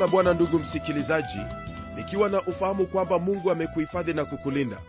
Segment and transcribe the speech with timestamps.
[0.00, 1.38] la bwana ndugu msikilizaji
[1.96, 4.82] nikiwa na ufahamu kwamba mungu amekuhifadhi na kukulinda.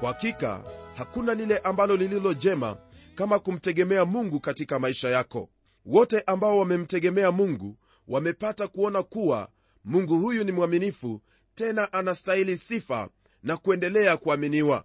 [0.00, 0.62] Kwa hakika
[0.96, 2.76] hakuna lile ambalo lililo jema
[3.14, 5.48] kama kumtegemea mungu katika maisha yako.
[5.86, 7.76] Wote ambao wamemtegemea mungu
[8.08, 9.48] wamepata kuona kuwa
[9.84, 11.22] mungu huyu ni mwaminifu
[11.54, 13.08] tena anastahili sifa
[13.42, 14.84] na kuendelea kuaminiwa.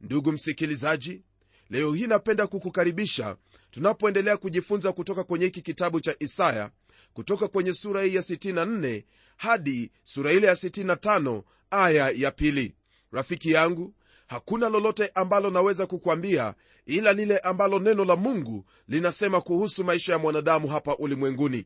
[0.00, 1.22] Ndugu msikilizaji
[1.70, 3.36] leo hii napenda kukukaribisha
[3.70, 6.70] tunapoendelea kujifunza kutoka kwenye hiki kitabu cha isaya
[7.14, 9.02] kutoka kwenye sura hii ya 64
[9.36, 12.74] hadi sura ile ya 65 aya ya pili.
[13.12, 13.94] Rafiki yangu
[14.26, 16.54] hakuna lolote ambalo naweza kukwambia
[16.86, 21.64] ila lile ambalo neno la mungu linasema kuhusu maisha ya mwanadamu hapa ulimwenguni.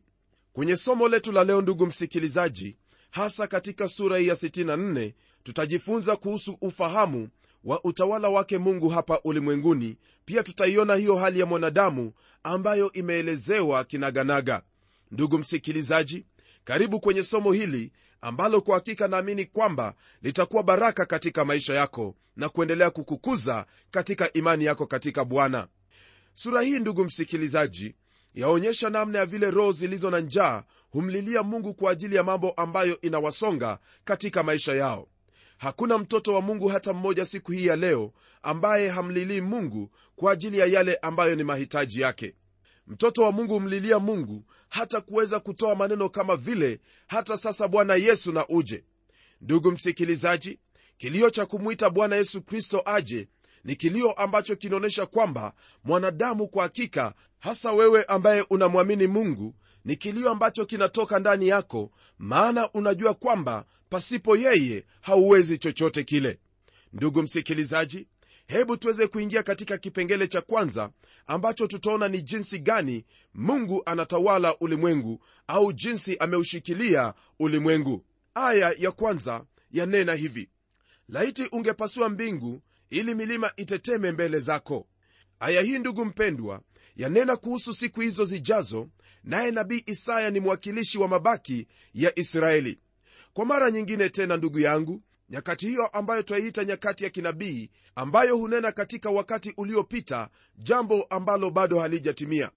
[0.52, 2.76] Kwenye somo letu la leo ndugu msikilizaji
[3.10, 7.28] hasa katika sura hii ya 64 tutajifunza kuhusu ufahamu
[7.64, 9.96] wa utawala wake mungu hapa ulimwenguni.
[10.24, 14.62] Pia tutaiona hiyo hali ya mwanadamu ambayo imeelezewa kinaganaga
[15.12, 16.26] ndugu msikilizaji
[16.64, 22.48] karibu kwenye somo hili ambalo kwa hakika naamini kwamba litakuwa baraka katika maisha yako na
[22.48, 25.68] kuendelea kukukuza katika imani yako katika bwana.
[26.32, 27.94] Sura hii ndugu msikilizaji
[28.34, 33.00] yaonyesha namna ya vile roho zilizo na njaa humlilia mungu kwa ajili ya mambo ambayo
[33.00, 35.08] inawasonga katika maisha yao.
[35.58, 40.58] Hakuna mtoto wa mungu hata mmoja siku hii ya leo ambaye hamlilii mungu kwa ajili
[40.58, 42.34] ya yale ambayo ni mahitaji yake.
[42.86, 48.32] Mtoto wa mungu humlilia mungu hata kuweza kutoa maneno kama vile hata sasa bwana yesu
[48.32, 48.84] na uje.
[49.40, 50.58] Ndugu msikilizaji
[50.96, 53.28] kilio cha kumwita bwana yesu kristo aje
[53.64, 55.52] ni kilio ambacho kinaonyesha kwamba
[55.84, 62.72] mwanadamu kwa hakika hasa wewe ambaye unamwamini mungu ni kilio ambacho kinatoka ndani yako maana
[62.72, 66.38] unajua kwamba pasipo yeye hauwezi chochote kile.
[66.92, 68.06] Ndugu msikilizaji
[68.46, 70.90] hebu tuweze kuingia katika kipengele cha kwanza
[71.26, 73.04] ambacho tutaona ni jinsi gani
[73.34, 78.04] mungu anatawala ulimwengu au jinsi ameushikilia ulimwengu.
[78.34, 80.48] Aya ya kwanza yanena hivi
[81.08, 82.60] laiti ungepasua mbingu
[82.90, 84.86] ili milima iteteme mbele zako.
[85.40, 86.60] Aya hii ndugu mpendwa
[86.96, 88.88] yanena kuhusu siku hizo zijazo
[89.24, 92.78] naye nabii isaya ni mwakilishi wa mabaki ya israeli.
[93.32, 95.02] Kwa mara nyingine tena ndugu yangu
[95.32, 100.28] nyakati hiyo ambayo twaiita nyakati ya kinabii ambayo hunena katika wakati uliopita
[100.58, 102.50] jambo ambalo bado halijatimia.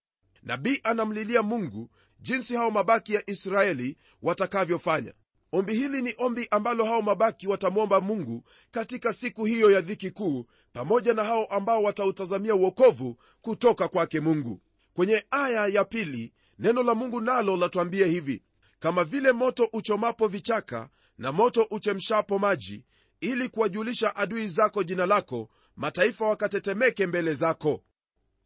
[0.44, 5.14] Nabii anamlilia mungu jinsi hao mabaki ya israeli watakavyofanya.
[5.52, 10.46] Ombi hili ni ombi ambalo hao mabaki watamwomba mungu katika siku hiyo ya dhiki kuu
[10.74, 14.62] pamoja na hao ambao watautazamia uokovu kutoka kwake mungu.
[14.94, 18.44] Kwenye aya ya pili neno la mungu nalo latwambia hivi
[18.80, 22.84] kama vile moto uchomapo vichaka na moto uchemshapo maji
[23.22, 27.84] ili kuwajulisha adui zako jina lako mataifa wakatetemeke mbele zako.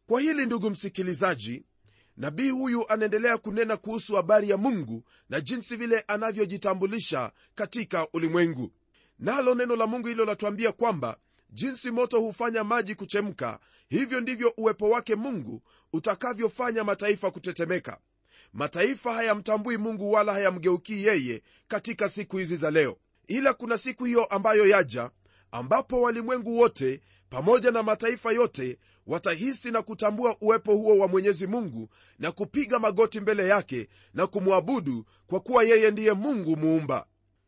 [0.06, 1.64] Kwa hili ndugu msikilizaji
[2.16, 8.72] nabii huyu anaendelea kunena kuhusu habari ya mungu na jinsi vile anavyojitambulisha katika ulimwengu.
[9.18, 11.16] Nalo neno la mungu hilo latuambia kwamba
[11.50, 13.58] jinsi moto hufanya maji kuchemka
[13.88, 17.98] hivyo ndivyo uwepo wake mungu utakavyofanya mataifa kutetemeka
[18.52, 22.96] mataifa hayamtambui mungu wala hayamgeukii yeye katika siku hizi za leo.
[23.26, 25.10] Ila kuna siku hiyo ambayo yaja
[25.52, 27.00] ambapo walimwengu wote
[27.30, 31.88] pamoja na mataifa yote watahisi na kutambua uwepo huo wa mwenyezi mungu
[32.18, 37.06] na kupiga magoti mbele yake na kumwabudu kwa kuwa yeye ndiye mungu muumba.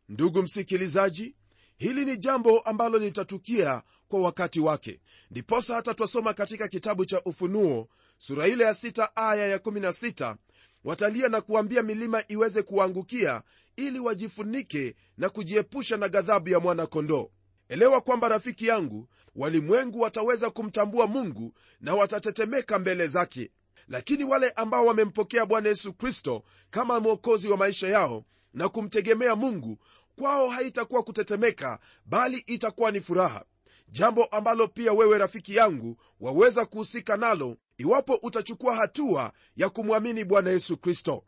[0.09, 1.35] Ndugu msikilizaji
[1.77, 4.99] hili ni jambo ambalo litatukia kwa wakati wake.
[5.31, 10.35] Ndiposa hata twasoma katika kitabu cha ufunuo sura ile ya 6 aya ya 16
[10.83, 13.41] watalia na kuambia milima iweze kuwaangukia
[13.75, 17.29] ili wajifunike na kujiepusha na ghadhabu ya mwana-kondoo.
[17.69, 23.51] Elewa kwamba rafiki yangu walimwengu wataweza kumtambua mungu na watatetemeka mbele zake.
[23.87, 29.77] Lakini wale ambao wamempokea bwana yesu kristo kama mwokozi wa maisha yao na kumtegemea mungu
[30.15, 33.45] kwao haitakuwa kutetemeka bali itakuwa ni furaha.
[33.89, 40.49] Jambo ambalo pia wewe rafiki yangu waweza kuhusika nalo iwapo utachukua hatua ya kumwamini bwana
[40.49, 41.23] yesu kristo.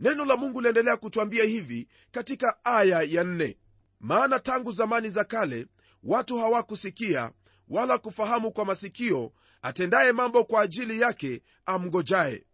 [0.00, 3.56] Neno la mungu liendelea kutwambia hivi katika aya ya nne.
[4.00, 5.66] Maana tangu zamani za kale
[6.02, 7.32] watu hawakusikia
[7.68, 12.46] wala kufahamu kwa masikio atendaye mambo kwa ajili yake amgojaye.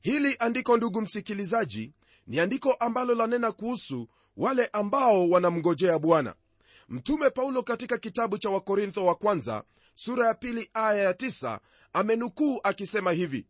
[0.00, 1.92] Hili andiko ndugu msikilizaji
[2.26, 6.34] ni andiko ambalo lanena kuhusu wale ambao wanamngojea bwana.
[6.88, 9.64] Mtume paulo katika kitabu cha wakorintho wa kwanza
[10.04, 11.60] sura ya pili aya ya tisa
[11.92, 13.46] amenukuu akisema hivi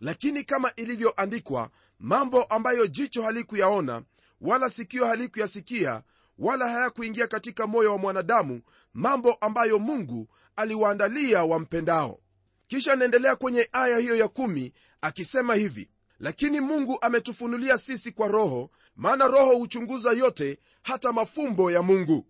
[0.00, 4.02] lakini kama ilivyoandikwa mambo ambayo jicho halikuyaona
[4.40, 6.02] wala sikio halikuyasikia
[6.38, 8.60] wala hayakuingia katika moyo wa mwanadamu
[8.94, 12.20] mambo ambayo mungu aliwaandalia wampendao.
[12.66, 15.88] Kisha anaendelea kwenye aya hiyo ya kumi akisema hivi
[16.20, 22.26] lakini mungu ametufunulia sisi kwa roho maana roho huchunguza yote hata mafumbo ya mungu.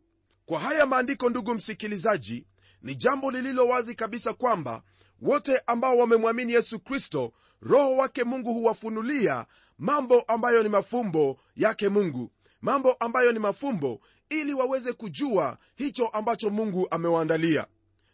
[0.46, 2.46] Kwa haya maandiko ndugu msikilizaji
[2.85, 4.83] ni jambo lililo wazi kabisa kwamba
[5.21, 9.47] wote ambao wamemwamini yesu kristo roho wake mungu huwafunulia
[9.79, 12.31] mambo ambayo ni mafumbo yake mungu.
[12.61, 17.67] Mambo ambayo ni mafumbo ili waweze kujua hicho ambacho mungu amewaandalia.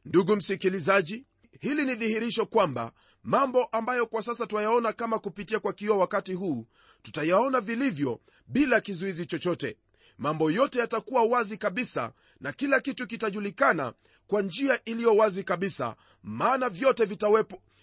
[0.04, 1.26] Ndugu msikilizaji
[1.60, 6.66] hili ni dhihirisho kwamba mambo ambayo kwa sasa twayaona kama kupitia kwa kioo wakati huu
[7.02, 9.76] tutayaona vilivyo bila kizuizi chochote
[10.20, 13.92] mambo yote yatakuwa wazi kabisa na kila kitu kitajulikana
[14.26, 17.04] kwa njia iliyo wazi kabisa maana vyote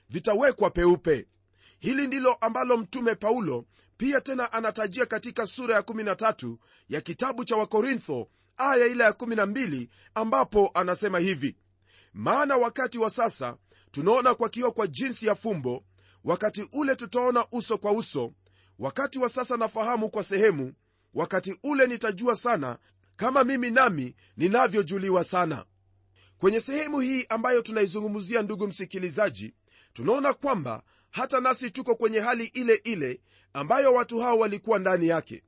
[0.10, 1.28] vitawekwa peupe.
[1.80, 3.66] Hili ndilo ambalo mtume paulo
[3.98, 6.56] pia tena anatajia katika sura ya 13
[6.90, 11.56] ya kitabu cha wakorintho aya ile ya 12 ambapo anasema hivi
[12.14, 13.58] maana wakati wa sasa
[13.92, 15.84] tunaona kwa kioo kwa jinsi ya fumbo
[16.24, 18.34] wakati ule tutaona uso kwa uso
[18.80, 20.74] wakati wa sasa nafahamu kwa sehemu
[21.18, 22.78] wakati ule nitajua sana
[23.16, 25.66] kama mimi nami ninavyojuliwa sana.
[26.38, 29.54] Kwenye sehemu hii ambayo tunaizungumzia ndugu msikilizaji
[29.94, 33.22] tunaona kwamba hata nasi tuko kwenye hali ile ile
[33.54, 35.44] ambayo watu hao walikuwa ndani yake.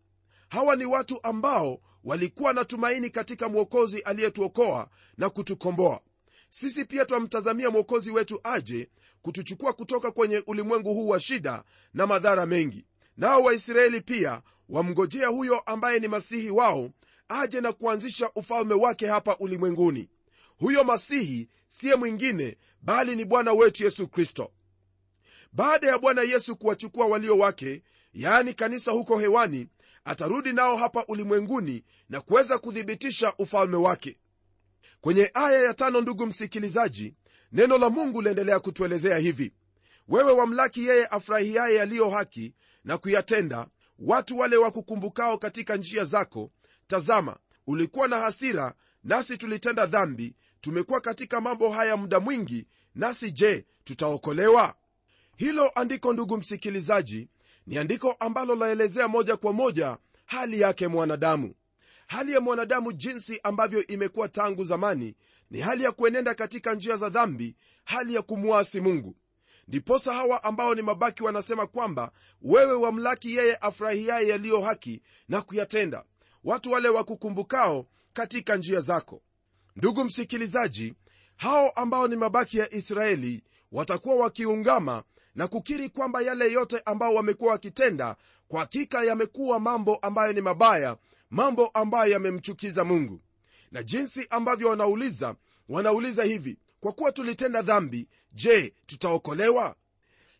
[0.49, 6.01] Hawa ni watu ambao walikuwa na tumaini katika mwokozi aliyetuokoa na kutukomboa.
[6.49, 8.89] Sisi pia twamtazamia mwokozi wetu aje
[9.21, 11.63] kutuchukua kutoka kwenye ulimwengu huu wa shida
[11.93, 12.85] na madhara mengi
[13.19, 16.89] nao waisraeli pia wamngojea huyo ambaye ni masihi wao
[17.29, 20.09] aje na kuanzisha ufalme wake hapa ulimwenguni.
[20.57, 24.51] Huyo masihi siye mwingine bali ni bwana wetu yesu kristo.
[25.53, 27.83] Baada ya bwana yesu kuwachukua walio wake
[28.13, 29.67] yaani kanisa huko hewani
[30.05, 34.17] atarudi nao hapa ulimwenguni na kuweza kuthibitisha ufalme wake.
[35.01, 37.13] Kwenye aya ya tano ndugu msikilizaji
[37.51, 39.53] neno la mungu liendelea kutuelezea hivi.
[40.07, 42.53] Wewe wamlaki yeye afurahiaye yaliyo haki
[42.83, 43.67] na kuyatenda
[43.99, 46.51] watu wale wakukumbukao katika njia zako
[46.87, 47.37] tazama
[47.67, 48.73] ulikuwa na hasira
[49.03, 54.75] nasi tulitenda dhambi tumekuwa katika mambo haya muda mwingi nasi je tutaokolewa?
[55.37, 57.29] Hilo andiko ndugu msikilizaji
[57.67, 61.53] ni andiko ambalo laelezea moja kwa moja hali yake mwanadamu.
[62.07, 65.15] Hali ya mwanadamu jinsi ambavyo imekuwa tangu zamani
[65.51, 67.55] ni hali ya kuenenda katika njia za dhambi
[67.85, 69.15] hali ya kumwasi mungu
[69.69, 72.11] ndiposa hawa ambao ni mabaki wanasema kwamba
[72.41, 76.03] wewe wamlaki yeye afurahiaye yaliyo haki na kuyatenda
[76.43, 79.21] watu wale wakukumbukao katika njia zako.
[79.75, 80.93] Ndugu msikilizaji
[81.37, 85.03] hao ambao ni mabaki ya israeli watakuwa wakiungama
[85.35, 88.15] na kukiri kwamba yale yote ambao wamekuwa wakitenda
[88.47, 90.97] kwa hakika yamekuwa mambo ambayo ni mabaya
[91.29, 93.21] mambo ambayo yamemchukiza mungu.
[93.71, 95.35] Na jinsi ambavyo wanauliza
[95.69, 99.75] wanauliza hivi kwa kuwa tulitenda dhambi je tutaokolewa?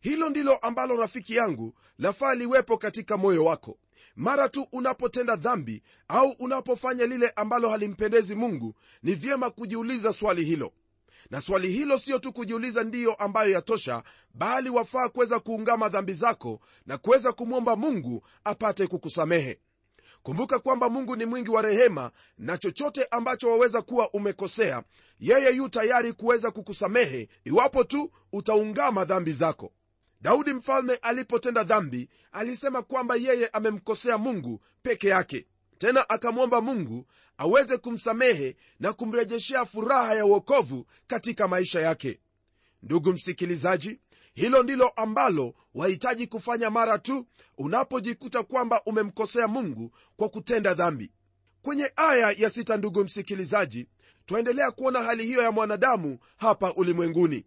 [0.01, 3.77] Hilo ndilo ambalo rafiki yangu lafaa liwepo katika moyo wako.
[4.15, 10.73] Mara tu unapotenda dhambi au unapofanya lile ambalo halimpendezi mungu ni vyema kujiuliza swali hilo.
[11.29, 14.03] Na swali hilo siyo tu kujiuliza ndiyo ambayo yatosha
[14.33, 19.59] bali wafaa kuweza kuungama dhambi zako na kuweza kumwomba mungu apate kukusamehe
[20.23, 24.83] kumbuka kwamba mungu ni mwingi wa rehema na chochote ambacho waweza kuwa umekosea
[25.19, 29.71] yeye yu tayari kuweza kukusamehe iwapo tu utaungama dhambi zako.
[30.21, 35.45] Daudi mfalme alipotenda dhambi alisema kwamba yeye amemkosea mungu peke yake.
[35.77, 37.05] Tena akamwomba mungu
[37.37, 42.19] aweze kumsamehe na kumrejeshea furaha ya uokovu katika maisha yake.
[42.83, 43.99] Ndugu msikilizaji
[44.39, 47.25] hilo ndilo ambalo wahitaji kufanya mara tu
[47.57, 51.11] unapojikuta kwamba umemkosea mungu kwa kutenda dhambi.
[51.61, 53.87] Kwenye aya ya sita ndugu msikilizaji
[54.25, 57.45] twaendelea kuona hali hiyo ya mwanadamu hapa ulimwenguni.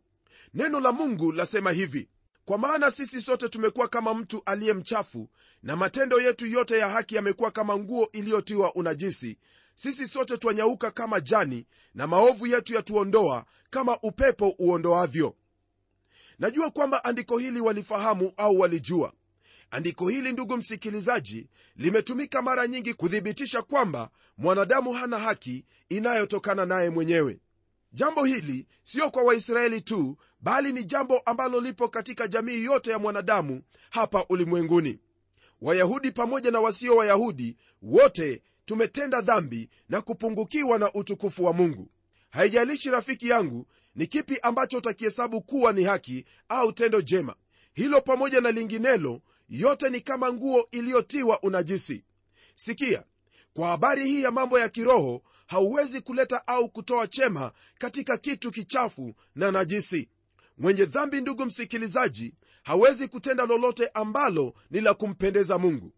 [0.55, 2.09] Neno la mungu lasema hivi
[2.45, 5.29] kwa maana sisi sote tumekuwa kama mtu aliye mchafu
[5.63, 9.39] na matendo yetu yote ya haki yamekuwa kama nguo iliyotiwa unajisi.
[9.75, 15.37] Sisi sote twanyauka kama jani na maovu yetu yatuondoa kama upepo uondoavyo
[16.43, 19.13] najua kwamba andiko hili walifahamu au walijua.
[19.71, 21.47] Andiko hili ndugu msikilizaji
[21.77, 27.39] limetumika mara nyingi kuthibitisha kwamba mwanadamu hana haki inayotokana naye mwenyewe.
[27.93, 32.99] Jambo hili sio kwa waisraeli tu bali ni jambo ambalo lipo katika jamii yote ya
[32.99, 34.99] mwanadamu hapa ulimwenguni.
[35.61, 41.89] Wayahudi pamoja na wasio wayahudi wote tumetenda dhambi na kupungukiwa na utukufu wa mungu.
[42.31, 47.35] Haijalishi rafiki yangu ni kipi ambacho utakihesabu kuwa ni haki au tendo jema?
[47.75, 52.05] Hilo pamoja na linginelo yote ni kama nguo iliyotiwa unajisi.
[52.55, 53.03] Sikia
[53.55, 59.15] kwa habari hii ya mambo ya kiroho hauwezi kuleta au kutoa chema katika kitu kichafu
[59.35, 60.09] na najisi.
[60.59, 65.93] Mwenye dhambi ndugu msikilizaji hawezi kutenda lolote ambalo ni la kumpendeza mungu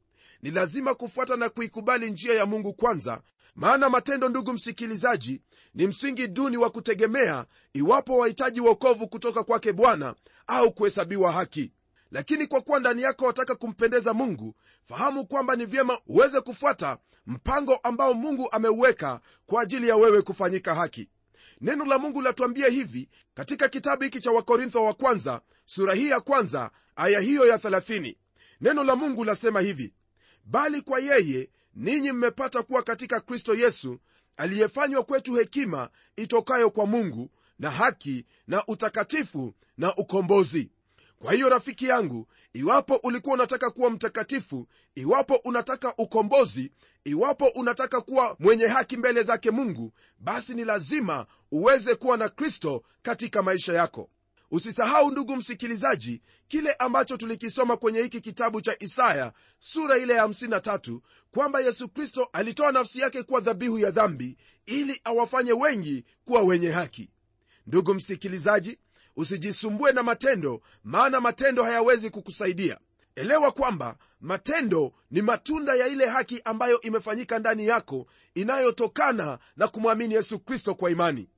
[0.45, 3.21] ni lazima kufuata na kuikubali njia ya mungu kwanza
[3.55, 5.41] maana matendo ndugu msikilizaji
[5.75, 10.15] ni msingi duni wa kutegemea iwapo wahitaji wokovu kutoka kwake bwana
[10.47, 11.73] au kuhesabiwa haki.
[12.11, 17.77] Lakini kwa kuwa ndani yako wataka kumpendeza mungu fahamu kwamba ni vyema uweze kufuata mpango
[17.77, 21.09] ambao mungu ameuweka kwa ajili ya wewe kufanyika haki.
[21.61, 26.21] Neno la mungu latuambia hivi katika kitabu hiki cha wakorintho wa kwanza sura hii ya
[26.21, 28.17] kwanza aya hiyo ya 30
[28.61, 29.95] neno la mungu lasema hivi
[30.45, 33.99] bali kwa yeye ninyi mmepata kuwa katika kristo yesu
[34.37, 40.71] aliyefanywa kwetu hekima itokayo kwa mungu na haki na utakatifu na ukombozi.
[41.19, 46.73] Kwa hiyo rafiki yangu iwapo ulikuwa unataka kuwa mtakatifu iwapo unataka ukombozi
[47.05, 52.83] iwapo unataka kuwa mwenye haki mbele zake mungu basi ni lazima uweze kuwa na kristo
[53.03, 54.11] katika maisha yako
[54.55, 61.01] usisahau ndugu msikilizaji kile ambacho tulikisoma kwenye hiki kitabu cha isaya sura ile ya 53
[61.31, 66.71] kwamba yesu kristo alitoa nafsi yake kuwa dhabihu ya dhambi ili awafanye wengi kuwa wenye
[66.71, 67.11] haki.
[67.67, 68.79] Ndugu msikilizaji
[69.17, 72.79] usijisumbue na matendo maana matendo hayawezi kukusaidia.
[73.17, 80.15] Elewa kwamba matendo ni matunda ya ile haki ambayo imefanyika ndani yako inayotokana na kumwamini
[80.15, 81.29] yesu kristo kwa imani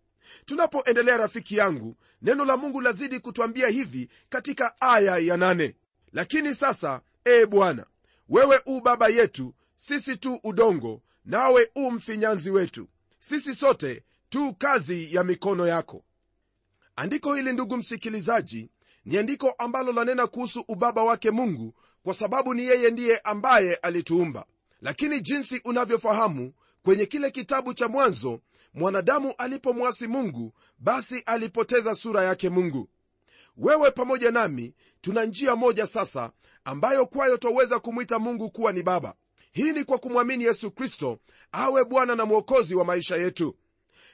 [0.44, 5.74] tunapoendelea rafiki yangu neno la mungu lazidi kutwambia hivi katika aya ya nane.
[6.12, 7.86] Lakini sasa ee bwana
[8.28, 12.88] wewe u baba yetu sisi tu udongo nawe u mfinyanzi wetu.
[13.18, 16.04] Sisi sote tu kazi ya mikono yako.
[16.96, 18.70] Andiko hili ndugu msikilizaji
[19.04, 24.46] ni andiko ambalo lanena kuhusu ubaba wake mungu kwa sababu ni yeye ndiye ambaye alituumba.
[24.80, 26.52] Lakini jinsi unavyofahamu
[26.82, 28.40] kwenye kile kitabu cha mwanzo
[28.76, 32.88] mwanadamu alipomwasi mungu basi alipoteza sura yake mungu.
[33.56, 36.30] Wewe pamoja nami tuna njia moja sasa
[36.64, 39.14] ambayo kwayo twaweza kumwita mungu kuwa ni baba.
[39.52, 41.18] Hii ni kwa kumwamini yesu kristo
[41.52, 43.56] awe bwana na mwokozi wa maisha yetu.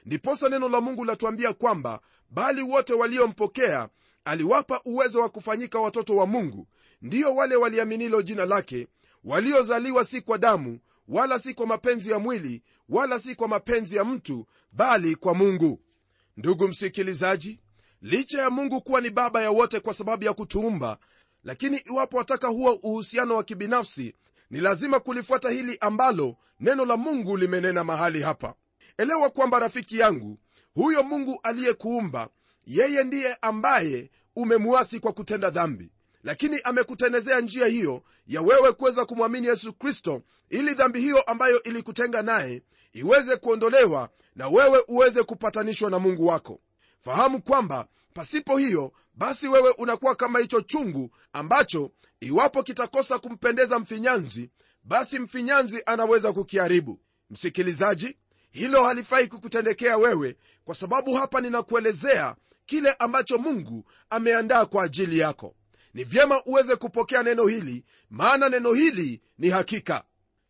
[0.05, 3.89] Ndiposa neno la mungu latuambia kwamba bali wote waliompokea
[4.25, 6.67] aliwapa uwezo wa kufanyika watoto wa mungu.
[7.01, 8.87] Ndiyo wale waliaminilo jina lake
[9.23, 14.05] waliozaliwa si kwa damu wala si kwa mapenzi ya mwili wala si kwa mapenzi ya
[14.05, 15.79] mtu bali kwa mungu.
[16.37, 17.59] Ndugu msikilizaji
[18.01, 20.97] licha ya mungu kuwa ni baba ya wote kwa sababu ya kutuumba
[21.43, 24.13] lakini iwapo wataka huwa uhusiano wa kibinafsi
[24.49, 28.53] ni lazima kulifuata hili ambalo neno la mungu limenena mahali hapa.
[28.97, 30.39] Elewa kwamba rafiki yangu
[30.73, 32.29] huyo mungu aliyekuumba
[32.65, 35.91] yeye ndiye ambaye umemuasi kwa kutenda dhambi
[36.23, 42.21] lakini amekutenezea njia hiyo ya wewe kuweza kumwamini yesu kristo ili dhambi hiyo ambayo ilikutenga
[42.21, 42.61] naye
[42.93, 46.59] iweze kuondolewa na wewe uweze kupatanishwa na mungu wako.
[47.01, 54.49] Fahamu kwamba pasipo hiyo basi wewe unakuwa kama hicho chungu ambacho iwapo kitakosa kumpendeza mfinyanzi
[54.83, 56.99] basi mfinyanzi anaweza kukiharibu.
[57.29, 58.17] Msikilizaji
[58.51, 65.55] hilo halifai kukutendekea wewe kwa sababu hapa ninakuelezea kile ambacho mungu ameandaa kwa ajili yako
[65.93, 70.03] ni vyema uweze kupokea neno hili maana neno hili ni hakika.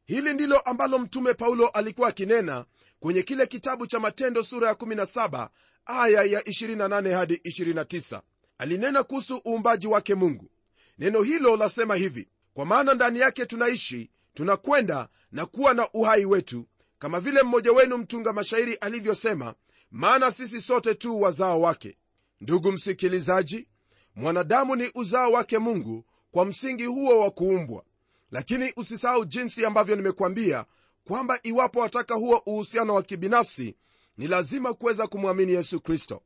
[0.05, 2.65] Hili ndilo ambalo mtume paulo alikuwa akinena
[2.99, 5.49] kwenye kile kitabu cha matendo sura ya 17
[5.85, 8.21] aya ya 28 hadi 29
[8.57, 10.49] alinena kuhusu uumbaji wake mungu.
[10.97, 16.67] Neno hilo lasema hivi kwa maana ndani yake tunaishi tunakwenda na kuwa na uhai wetu
[16.99, 19.53] kama vile mmoja wenu mtunga mashairi alivyosema
[19.91, 21.97] maana sisi sote tu wazao wake.
[22.41, 23.67] Ndugu msikilizaji
[24.15, 27.83] mwanadamu ni uzao wake mungu kwa msingi huo wa kuumbwa.
[28.31, 30.65] Lakini usisahau jinsi ambavyo nimekuambia
[31.07, 33.75] kwamba iwapo wataka huo uhusiano wa kibinafsi
[34.17, 36.21] ni lazima kuweza kumwamini yesu kristo.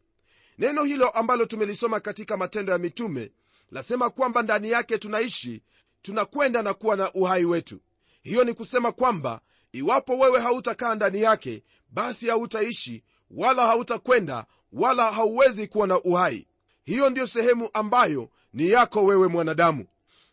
[0.58, 3.32] Neno hilo ambalo tumelisoma katika matendo ya mitume
[3.72, 5.64] lasema kwamba ndani yake tunaishi
[6.02, 7.80] tunakwenda na kuwa na uhai wetu.
[8.24, 9.42] Hiyo ni kusema kwamba
[9.72, 16.48] iwapo wewe hautakaa ndani yake basi hautaishi wala hautakwenda wala hauwezi kuwa na uhai
[16.88, 19.86] hiyo ndiyo sehemu ambayo ni yako wewe mwanadamu.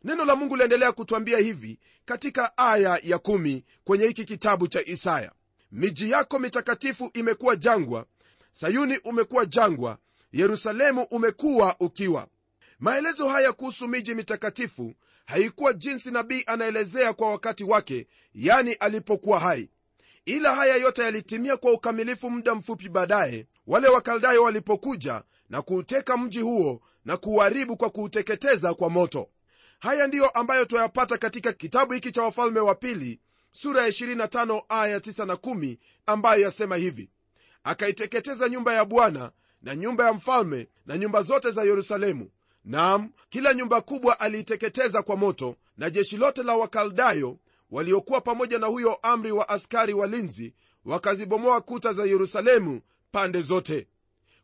[0.04, 5.32] Neno la mungu liendelea kutwambia hivi katika aya ya kumi kwenye hiki kitabu cha isaya.
[5.72, 8.06] Miji yako mitakatifu imekuwa jangwa
[8.52, 9.98] sayuni umekuwa jangwa
[10.32, 12.28] yerusalemu umekuwa ukiwa.
[12.78, 14.94] Maelezo haya kuhusu miji mitakatifu
[15.26, 19.68] haikuwa jinsi nabii anaelezea kwa wakati wake yani alipokuwa hai.
[20.24, 26.40] Ila haya yote yalitimia kwa ukamilifu muda mfupi baadaye wale wakaldayo walipokuja na kuuteka mji
[26.40, 29.28] huo na kuuharibu kwa kuuteketeza kwa moto.
[29.78, 34.98] Haya ndiyo ambayo twayapata katika kitabu hiki cha wafalme wa pili sura ya 25 aya
[34.98, 37.10] 9 na 1 ambayo yasema hivi.
[37.64, 39.30] Akaiteketeza nyumba ya bwana
[39.62, 42.30] na nyumba ya mfalme na nyumba zote za yerusalemu.
[42.64, 47.38] Nam kila nyumba kubwa aliiteketeza kwa moto na jeshi lote la wakaldayo
[47.70, 50.54] waliokuwa pamoja na huyo amri wa askari walinzi
[50.84, 52.80] wakazibomoa kuta za yerusalemu
[53.14, 53.86] pande zote.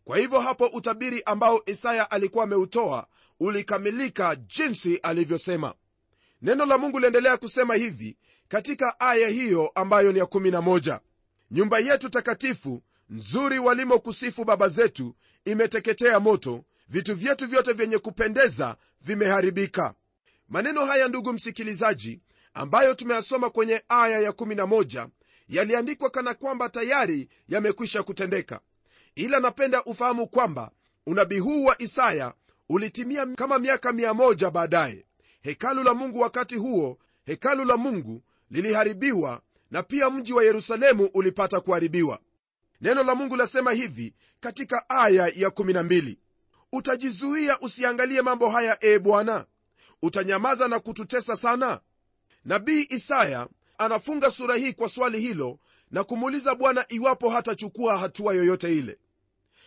[0.05, 3.07] Kwa hivyo hapo utabiri ambao isaya alikuwa ameutoa
[3.41, 5.75] ulikamilika jinsi alivyosema.
[6.43, 8.17] Neno la mungu liendelea kusema hivi
[8.49, 11.01] katika aya hiyo ambayo ni ya 11
[11.51, 19.95] nyumba yetu takatifu nzuri walimokusifu baba zetu imeteketea moto vitu vyetu vyote vyenye kupendeza vimeharibika.
[20.49, 22.21] Maneno haya ndugu msikilizaji
[22.55, 25.09] ambayo tumeyasoma kwenye aya ya11
[25.51, 28.61] yaliandikwa kana kwamba tayari yamekwisha kutendeka.
[29.15, 30.71] Ila napenda ufahamu kwamba
[31.07, 32.35] unabii huu wa isaya
[32.69, 35.05] ulitimia kama miaka 1 baadaye.
[35.43, 39.41] Hekalu la mungu wakati huo hekalu la mungu liliharibiwa
[39.71, 42.21] na pia mji wa yerusalemu ulipata kuharibiwa.
[42.81, 46.17] Neno la mungu lasema hivi katika aya ya12
[46.73, 49.47] utajizuia usiangalie mambo haya e bwana.
[50.03, 51.81] Utanyamaza na kututesa sana.
[52.45, 53.49] Nabii isaya
[53.81, 55.59] anafunga sura hii kwa swali hilo
[55.91, 58.99] na kumuuliza bwana iwapo hatachukua hatua yoyote ile.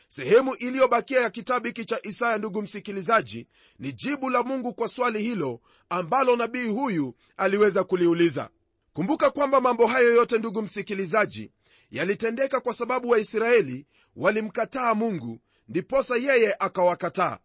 [0.08, 3.48] Sehemu iliyobakia ya kitabu hiki cha isaya ndugu msikilizaji
[3.80, 8.50] ni jibu la mungu kwa swali hilo ambalo nabii huyu aliweza kuliuliza.
[8.94, 11.52] Kumbuka kwamba mambo hayo yote ndugu msikilizaji
[11.92, 17.38] yalitendeka kwa sababu waisraeli walimkataa mungu ndiposa yeye akawakataa.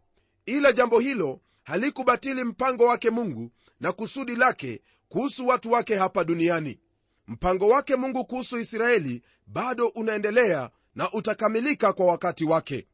[0.46, 6.78] Ila jambo hilo halikubatili mpango wake mungu na kusudi lake kuhusu watu wake hapa duniani.
[7.26, 12.86] Mpango wake mungu kuhusu israeli bado unaendelea na utakamilika kwa wakati wake.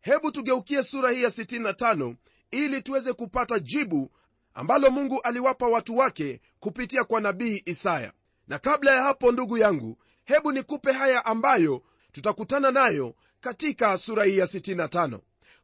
[0.00, 2.14] Hebu tugeukie sura hii ya 65
[2.50, 4.10] ili tuweze kupata jibu
[4.54, 8.12] ambalo mungu aliwapa watu wake kupitia kwa nabii isaya.
[8.48, 14.38] Na kabla ya hapo ndugu yangu hebu nikupe haya ambayo tutakutana nayo katika sura hii
[14.38, 15.18] ya 65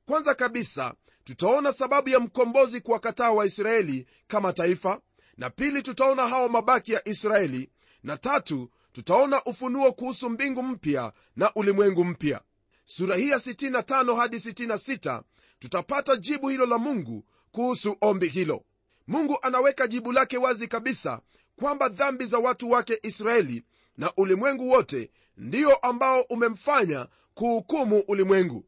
[0.06, 5.00] kwanza kabisa tutaona sababu ya mkombozi kuwakataa waisraeli kama taifa
[5.38, 7.70] na pili tutaona hawa mabaki ya israeli.
[8.02, 12.40] Na tatu tutaona ufunuo kuhusu mbingu mpya na ulimwengu mpya.
[12.84, 15.22] Sura hii ya 65 hadi 66
[15.58, 18.64] tutapata jibu hilo la mungu kuhusu ombi hilo.
[19.06, 21.20] Mungu anaweka jibu lake wazi kabisa
[21.56, 23.64] kwamba dhambi za watu wake israeli
[23.96, 28.64] na ulimwengu wote ndiyo ambao umemfanya kuhukumu ulimwengu.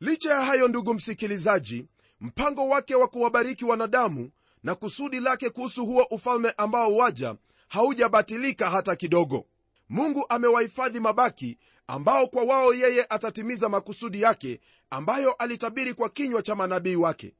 [0.00, 1.86] Licha ya hayo ndugu msikilizaji
[2.20, 4.30] mpango wake wa kuwabariki wanadamu
[4.64, 7.34] na kusudi lake kuhusu huo ufalme ambao waja
[7.68, 9.46] haujabatilika hata kidogo.
[9.88, 16.54] Mungu amewahifadhi mabaki ambao kwa wao yeye atatimiza makusudi yake ambayo alitabiri kwa kinywa cha
[16.54, 17.34] manabii wake.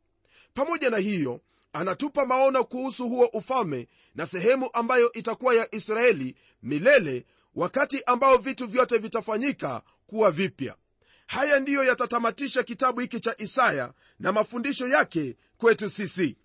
[0.55, 1.41] Pamoja na hiyo
[1.73, 8.67] anatupa maono kuhusu huo ufalme na sehemu ambayo itakuwa ya israeli milele wakati ambao vitu
[8.67, 10.77] vyote vitafanyika kuwa vipya.
[11.27, 16.37] Haya ndiyo yatatamatisha kitabu hiki cha isaya na mafundisho yake kwetu sisi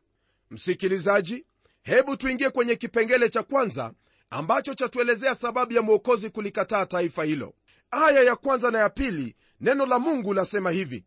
[0.52, 1.46] msikilizaji
[1.82, 3.94] hebu tuingie kwenye kipengele cha kwanza
[4.30, 7.54] ambacho chatuelezea sababu ya mwokozi kulikataa taifa hilo.
[7.92, 11.06] Aya ya kwanza na ya pili neno la mungu lasema hivi.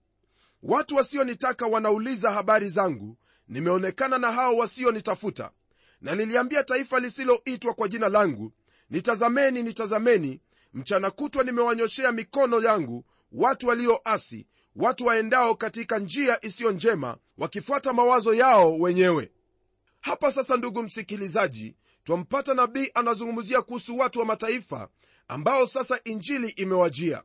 [0.63, 3.17] Watu wasionitaka wanauliza habari zangu
[3.49, 5.51] nimeonekana na hao wasionitafuta.
[6.01, 8.53] Na niliambia taifa lisiloitwa kwa jina langu
[8.91, 10.41] nitazameni nitazameni.
[10.75, 18.35] Mchana kutwa nimewanyoshea mikono yangu watu walioasi watu waendao katika njia isiyo njema wakifuata mawazo
[18.35, 19.31] yao wenyewe.
[20.01, 24.89] Hapa sasa ndugu msikilizaji twampata nabii anazungumzia kuhusu watu wa mataifa
[25.29, 27.23] ambao sasa injili imewajia.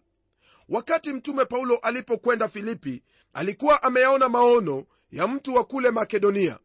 [0.69, 6.59] Wakati mtume paulo alipokwenda filipi alikuwa ameyaona maono ya mtu wa kule makedonia.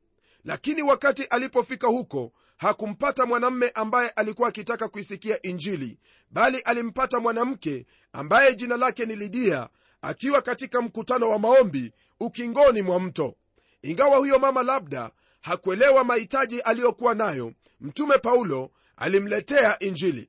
[0.44, 5.98] Lakini wakati alipofika huko hakumpata mwanamme ambaye alikuwa akitaka kuisikia injili
[6.30, 9.68] bali alimpata mwanamke ambaye jina lake ni lidia
[10.02, 13.34] akiwa katika mkutano wa maombi ukingoni mwa mto.
[13.82, 15.10] Ingawa huyo mama labda
[15.40, 20.28] hakuelewa mahitaji aliyokuwa nayo mtume paulo alimletea injili.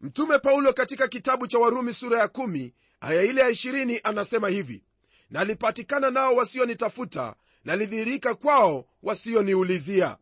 [0.00, 4.82] Mtume paulo katika kitabu cha warumi sura ya 1 aya ile ya 20 anasema hivi
[5.30, 10.16] nalipatikana nao wasionitafuta nalidhihirika kwao wasioniulizia.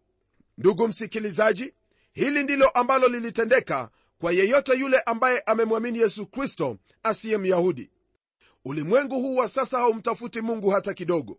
[0.59, 1.75] Ndugu msikilizaji
[2.13, 7.91] hili ndilo ambalo lilitendeka kwa yeyote yule ambaye amemwamini yesu kristo asiye myahudi
[8.65, 11.39] ulimwengu huu wa sasa haumtafuti mungu hata kidogo.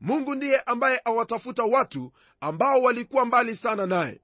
[0.00, 4.20] Mungu ndiye ambaye awatafuta watu ambao walikuwa mbali sana naye.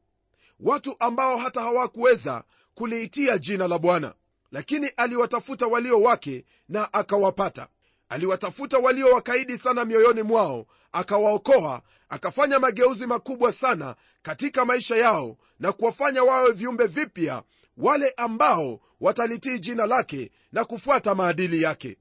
[0.61, 4.14] Watu ambao hata hawakuweza kuliitia jina la bwana.
[4.52, 7.68] Lakini aliwatafuta walio wake na akawapata.
[8.08, 15.72] Aliwatafuta walio wakaidi sana mioyoni mwao akawaokoa akafanya mageuzi makubwa sana katika maisha yao na
[15.72, 17.42] kuwafanya wawe viumbe vipya
[17.76, 21.96] wale ambao watalitii jina lake na kufuata maadili yake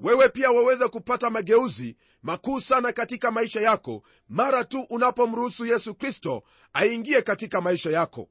[0.00, 6.42] wewe pia waweza kupata mageuzi makuu sana katika maisha yako mara tu unapomruhusu yesu kristo
[6.72, 8.28] aingie katika maisha yako.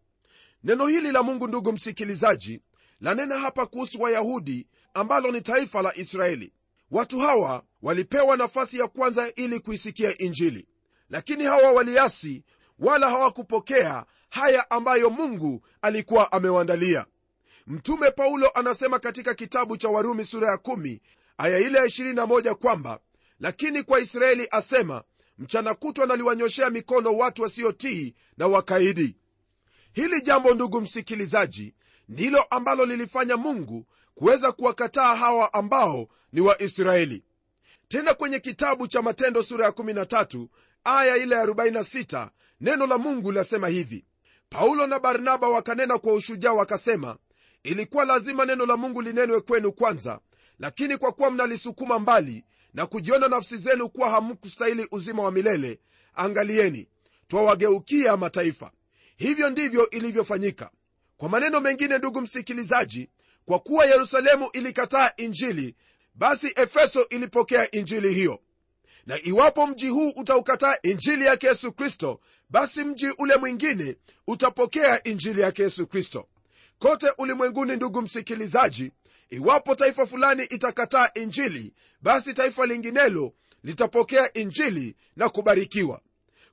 [0.63, 2.62] Neno hili la mungu ndugu msikilizaji
[3.01, 6.54] lanena hapa kuhusu wayahudi ambalo ni taifa la israeli.
[6.91, 10.67] Watu hawa walipewa nafasi ya kwanza ili kuisikia injili
[11.10, 12.43] lakini hawa waliasi
[12.80, 17.06] wala hawakupokea haya ambayo mungu alikuwa amewaandalia
[17.67, 20.99] mtume paulo anasema katika kitabu cha warumi sura ya 1
[21.38, 23.00] aya ile ya 21 kwamba
[23.39, 25.04] lakini kwa israeli asema
[25.38, 29.15] mchana kutwa naliwanyoshea mikono watu wasiotii na wakaidi.
[29.93, 31.74] Hili jambo ndugu msikilizaji
[32.10, 37.24] ndilo ambalo lilifanya mungu kuweza kuwakataa hawa ambao ni waisraeli.
[37.88, 40.48] Tena kwenye kitabu cha matendo sura ya 13
[40.84, 42.30] aya ile ya 46
[42.62, 44.06] neno la mungu lasema hivi.
[44.50, 47.17] Paulo na barnaba wakanena kwa ushujaa wakasema
[47.63, 50.19] ilikuwa lazima neno la mungu linenwe kwenu kwanza
[50.60, 55.80] lakini kwa kuwa mnalisukuma mbali na kujiona nafsi zenu kuwa hamkustahili uzima wa milele
[56.13, 56.88] angalieni
[57.28, 58.72] twawageukia mataifa.
[59.18, 60.70] Hivyo ndivyo ilivyofanyika.
[61.18, 63.10] Kwa maneno mengine ndugu msikilizaji
[63.46, 65.76] kwa kuwa yerusalemu ilikataa injili
[66.15, 68.39] basi efeso ilipokea injili hiyo.
[69.06, 73.96] Na iwapo mji huu utaukataa injili yake yesu kristo basi mji ule mwingine
[74.28, 76.28] utapokea injili yake yesu kristo.
[76.80, 78.91] Kote ulimwenguni ndugu msikilizaji
[79.30, 83.34] iwapo taifa fulani itakataa injili basi taifa linginelo
[83.64, 86.02] litapokea injili na kubarikiwa.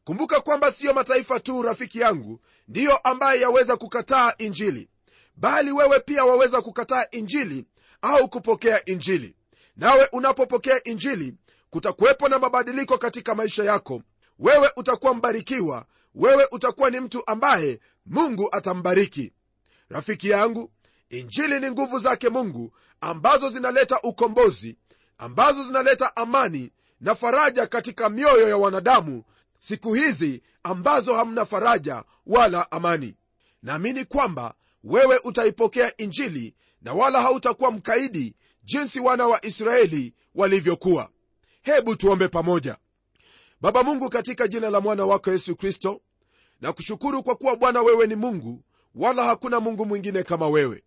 [0.04, 4.88] Kumbuka kwamba siyo mataifa tu rafiki yangu ndiyo ambaye yaweza kukataa injili
[5.36, 7.64] bali wewe pia waweza kukataa injili
[8.02, 9.36] au kupokea injili.
[9.76, 11.34] Nawe unapopokea injili
[11.70, 14.02] kutakuwepo na mabadiliko katika maisha yako.
[14.38, 19.32] Wewe utakuwa mbarikiwa wewe utakuwa ni mtu ambaye mungu atambariki.
[19.88, 20.70] Rafiki yangu
[21.12, 24.76] injili ni nguvu zake mungu ambazo zinaleta ukombozi
[25.18, 26.70] ambazo zinaleta amani
[27.00, 29.24] na faraja katika mioyo ya wanadamu
[29.60, 33.14] siku hizi ambazo hamna faraja wala amani.
[33.62, 41.08] Naamini kwamba wewe utaipokea injili na wala hautakuwa mkaidi jinsi wana wa israeli walivyokuwa.
[41.62, 42.76] Hebu tuombe pamoja.
[43.60, 46.00] Baba mungu katika jina la mwana wako yesu kristo
[46.60, 50.82] na kushukuru kwa kuwa bwana wewe ni mungu wala hakuna mungu mwingine kama wewe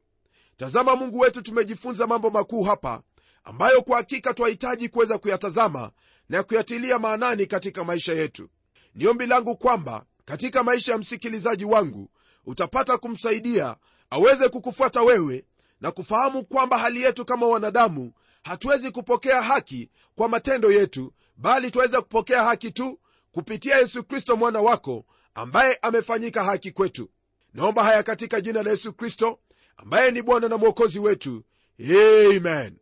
[0.58, 3.02] tazama mungu wetu tumejifunza mambo makuu hapa
[3.44, 5.92] ambayo kwa hakika twahitaji kuweza kuyatazama
[6.30, 8.50] na kuyatilia maanani katika maisha yetu.
[8.96, 12.10] Ni ombi langu kwamba katika maisha ya msikilizaji wangu
[12.46, 13.76] utapata kumsaidia
[14.10, 15.46] aweze kukufuata wewe
[15.82, 18.12] na kufahamu kwamba hali yetu kama wanadamu
[18.44, 23.00] hatuwezi kupokea haki kwa matendo yetu bali twaweza kupokea haki tu
[23.32, 27.10] kupitia yesu kristo mwana wako ambaye amefanyika haki kwetu.
[27.54, 29.40] Naomba haya katika jina la yesu kristo
[29.78, 31.44] ambaye ni bwana na mwokozi wetu.
[31.80, 32.78] Amen.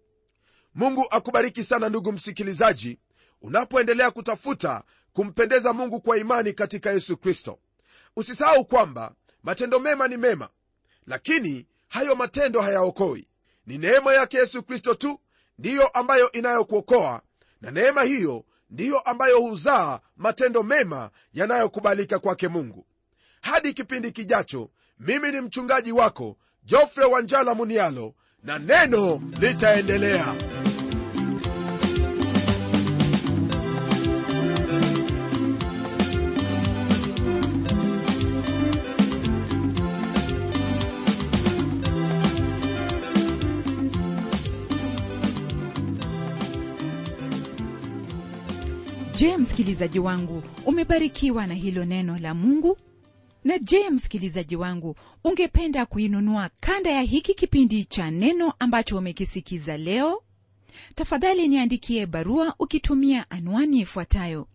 [0.76, 3.00] Mungu akubariki sana ndugu msikilizaji
[3.42, 7.60] unapoendelea kutafuta kumpendeza mungu kwa imani katika yesu kristo.
[8.16, 10.50] Usisahau kwamba matendo mema ni mema
[11.08, 13.28] lakini hayo matendo hayaokoi.
[13.66, 15.20] Ni neema yake yesu kristo tu
[15.60, 17.22] ndiyo ambayo inayokuokoa
[17.62, 22.86] na neema hiyo ndiyo ambayo huzaa matendo mema yanayokubalika kwake mungu.
[23.42, 30.36] Hadi kipindi kijacho mimi ni mchungaji wako jofre wanjala munialo na neno litaendelea.
[49.18, 52.78] Je msikilizaji wangu umebarikiwa na hilo neno la mungu
[53.44, 60.24] na je msikilizaji wangu ungependa kuinunua kanda ya hiki kipindi cha neno ambacho umekisikiza leo?
[60.96, 64.48] Tafadhali niandikie barua ukitumia anwani ifuatayo.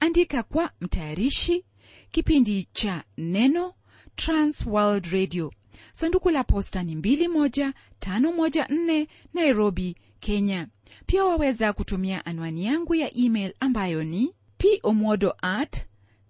[0.00, 1.64] Andika kwa mtayarishi
[2.10, 3.74] kipindi cha neno
[4.16, 5.52] transworld radio.
[5.92, 10.68] Sanduku la posta ni 21514 nairobi kenya.
[11.06, 14.34] Pia waweza kutumia anwani yangu ya email ambayo ni
[14.82, 15.84] pomodo at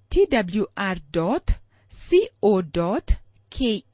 [0.09, 0.99] twr
[2.41, 2.63] co
[3.51, 3.85] ke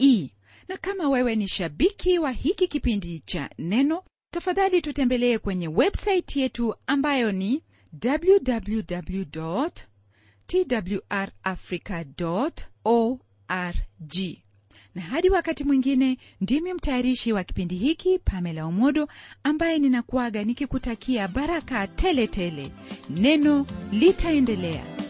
[0.68, 6.74] na kama wewe ni shabiki wa hiki kipindi cha neno tafadhali tutembelee kwenye websaiti yetu
[6.86, 7.62] ambayo ni
[8.04, 9.66] www
[10.46, 12.04] twrafrica
[12.84, 14.38] org.
[14.94, 19.08] Na hadi wakati mwingine ndimi mtayarishi wa kipindi hiki pamela omodo
[19.42, 22.70] ambaye ninakuaga nikikutakia baraka tele tele
[23.10, 25.03] neno litaendelea